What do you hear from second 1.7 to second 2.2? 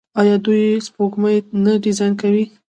ډیزاین